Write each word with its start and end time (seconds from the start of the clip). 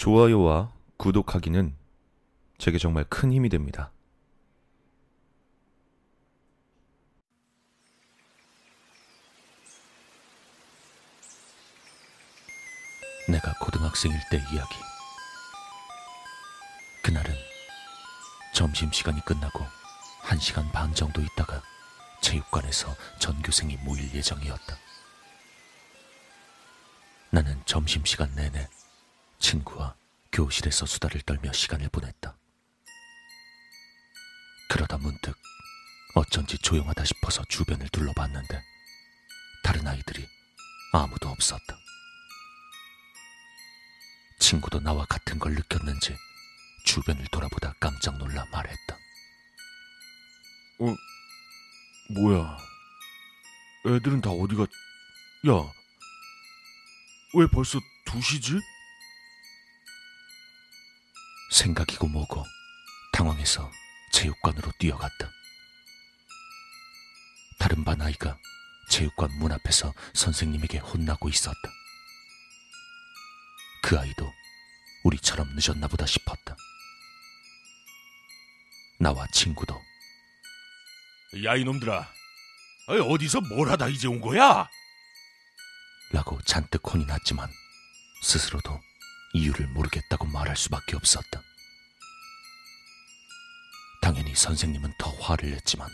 좋아요와 0.00 0.72
구독하기는 0.96 1.76
제게 2.56 2.78
정말 2.78 3.04
큰 3.04 3.34
힘이 3.34 3.50
됩니다. 3.50 3.92
내가 13.28 13.52
고등학생일 13.60 14.18
때 14.30 14.38
이야기. 14.38 14.74
그날은 17.02 17.34
점심시간이 18.54 19.20
끝나고 19.26 19.62
한 20.22 20.38
시간 20.38 20.66
반 20.72 20.94
정도 20.94 21.20
있다가 21.20 21.62
체육관에서 22.22 22.96
전교생이 23.18 23.76
모일 23.84 24.10
예정이었다. 24.14 24.78
나는 27.28 27.60
점심시간 27.66 28.34
내내 28.34 28.66
친구와 29.40 29.96
교실에서 30.32 30.86
수다를 30.86 31.20
떨며 31.22 31.52
시간을 31.52 31.88
보냈다. 31.88 32.36
그러다 34.68 34.98
문득 34.98 35.36
어쩐지 36.14 36.56
조용하다 36.58 37.04
싶어서 37.04 37.42
주변을 37.48 37.88
둘러봤는데 37.88 38.62
다른 39.64 39.86
아이들이 39.88 40.26
아무도 40.92 41.28
없었다. 41.28 41.76
친구도 44.38 44.80
나와 44.80 45.04
같은 45.06 45.38
걸 45.38 45.54
느꼈는지 45.54 46.16
주변을 46.84 47.26
돌아보다 47.32 47.74
깜짝 47.80 48.16
놀라 48.18 48.44
말했다. 48.52 48.94
어, 50.80 50.94
뭐야? 52.14 52.56
애들은 53.86 54.20
다 54.20 54.30
어디가? 54.30 54.62
야, 54.62 55.72
왜 57.34 57.46
벌써 57.52 57.78
2시지? 58.06 58.60
생각이고 61.60 62.08
뭐고 62.08 62.46
당황해서 63.12 63.70
체육관으로 64.12 64.72
뛰어갔다. 64.78 65.30
다른 67.58 67.84
반 67.84 68.00
아이가 68.00 68.38
체육관 68.88 69.30
문 69.38 69.52
앞에서 69.52 69.92
선생님에게 70.14 70.78
혼나고 70.78 71.28
있었다. 71.28 71.58
그 73.82 73.98
아이도 73.98 74.32
우리처럼 75.04 75.48
늦었나 75.54 75.86
보다 75.86 76.06
싶었다. 76.06 76.56
나와 78.98 79.26
친구도 79.32 79.78
야, 81.44 81.56
이놈들아. 81.56 82.10
어디서 82.88 83.42
뭘 83.42 83.70
하다 83.70 83.88
이제 83.88 84.08
온 84.08 84.20
거야? 84.20 84.66
라고 86.12 86.40
잔뜩 86.42 86.82
혼이 86.84 87.04
났지만 87.04 87.48
스스로도 88.22 88.80
이유를 89.34 89.68
모르겠다고 89.68 90.26
말할 90.26 90.56
수밖에 90.56 90.96
없었다. 90.96 91.49
당연히 94.30 94.34
선생님은 94.34 94.94
더 94.98 95.10
화를 95.16 95.50
냈지만 95.50 95.88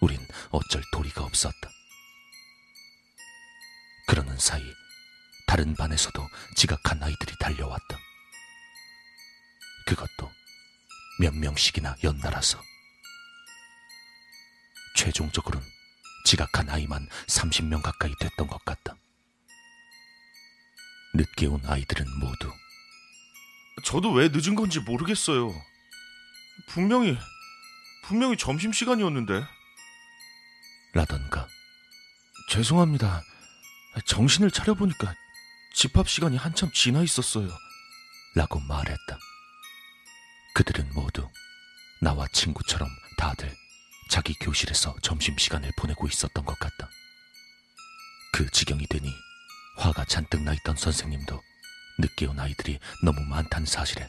우린 0.00 0.18
어쩔 0.50 0.82
도리가 0.92 1.22
없었다. 1.22 1.70
그러는 4.06 4.38
사이 4.38 4.62
다른 5.46 5.74
반에서도 5.74 6.26
지각한 6.56 7.02
아이들이 7.02 7.34
달려왔다. 7.38 7.98
그것도 9.86 10.30
몇 11.20 11.34
명씩이나 11.34 11.96
연달아서. 12.02 12.60
최종적으로는 14.96 15.66
지각한 16.24 16.70
아이만 16.70 17.08
30명 17.28 17.82
가까이 17.82 18.12
됐던 18.18 18.46
것 18.46 18.64
같다. 18.64 18.96
늦게 21.14 21.46
온 21.46 21.60
아이들은 21.64 22.18
모두 22.18 22.52
저도 23.84 24.12
왜 24.12 24.28
늦은 24.28 24.54
건지 24.54 24.80
모르겠어요. 24.80 25.52
분명히, 26.68 27.18
분명히 28.06 28.36
점심시간이었는데. 28.36 29.44
라던가 30.94 31.48
죄송합니다. 32.48 33.22
정신을 34.06 34.50
차려보니까 34.50 35.14
집합 35.74 36.08
시간이 36.08 36.36
한참 36.36 36.70
지나 36.72 37.02
있었어요. 37.02 37.50
라고 38.34 38.60
말했다. 38.60 39.18
그들은 40.54 40.88
모두 40.94 41.28
나와 42.00 42.26
친구처럼 42.32 42.88
다들 43.18 43.52
자기 44.08 44.34
교실에서 44.34 44.94
점심시간을 45.02 45.72
보내고 45.76 46.06
있었던 46.06 46.44
것 46.44 46.58
같다. 46.58 46.88
그 48.32 48.48
지경이 48.50 48.86
되니 48.86 49.12
화가 49.78 50.04
잔뜩 50.04 50.42
나 50.42 50.52
있던 50.54 50.76
선생님도 50.76 51.42
늦게 51.98 52.26
온 52.26 52.38
아이들이 52.38 52.78
너무 53.02 53.20
많다는 53.22 53.66
사실에 53.66 54.08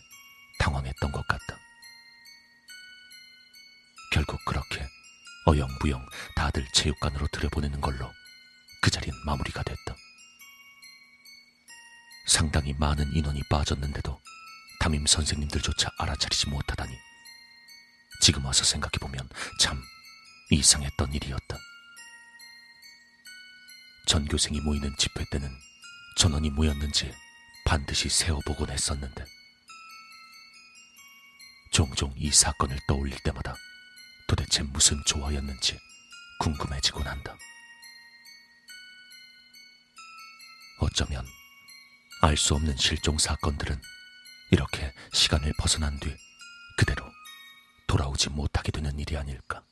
당황했던 0.60 1.12
것 1.12 1.28
같다. 1.28 1.67
그렇게 4.48 4.88
어영부영 5.46 6.08
다들 6.36 6.66
체육관으로 6.74 7.28
들여보내는 7.28 7.82
걸로 7.82 8.10
그 8.82 8.90
자리는 8.90 9.14
마무리가 9.26 9.62
됐다. 9.62 9.96
상당히 12.26 12.74
많은 12.74 13.14
인원이 13.14 13.42
빠졌는데도 13.50 14.20
담임 14.80 15.06
선생님들조차 15.06 15.90
알아차리지 16.00 16.50
못하다니 16.50 16.94
지금 18.22 18.46
와서 18.46 18.64
생각해보면 18.64 19.28
참 19.60 19.82
이상했던 20.50 21.14
일이었다. 21.14 21.58
전교생이 24.08 24.62
모이는 24.62 24.96
집회 24.98 25.26
때는 25.30 25.50
전원이 26.16 26.52
모였는지 26.52 27.14
반드시 27.66 28.08
세어보곤 28.08 28.70
했었는데 28.70 29.26
종종 31.72 32.14
이 32.16 32.32
사건을 32.32 32.80
떠올릴 32.88 33.20
때마다 33.20 33.54
도대체 34.28 34.64
무슨 34.64 35.02
조화였는지 35.06 35.80
궁금해지곤 36.40 37.08
한다. 37.08 37.36
어쩌면 40.80 41.26
알 42.22 42.38
수 42.38 42.56
없는 42.56 42.78
실종 42.78 43.18
사건들은 43.18 43.80
이렇게 44.52 44.94
시간을 45.14 45.54
벗어난 45.60 46.00
뒤 46.00 46.16
그대로 46.78 47.04
돌아오지 47.88 48.30
못하게 48.30 48.72
되는 48.72 48.98
일이 49.00 49.18
아닐까. 49.18 49.64